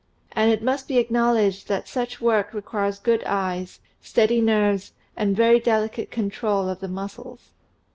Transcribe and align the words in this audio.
And 0.31 0.49
it 0.51 0.63
must 0.63 0.87
be 0.87 0.97
acknowledged 0.97 1.67
that 1.67 1.87
such 1.87 2.19
work 2.19 2.55
requires 2.55 2.97
good 2.97 3.23
eyes, 3.23 3.81
steady 4.01 4.41
nerves, 4.41 4.93
and 5.15 5.37
very 5.37 5.59
delicate 5.59 6.09
control 6.09 6.67
of 6.69 6.79
the 6.79 6.87
muscles. 6.87 7.51